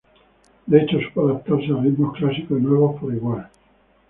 De 0.65 0.81
hecho, 0.81 0.97
supo 0.99 1.27
adaptarse 1.29 1.71
a 1.71 1.75
ritmos 1.79 2.17
clásicos 2.17 2.57
y 2.57 2.61
nuevos 2.63 2.99
por 2.99 3.13
igual. 3.13 3.47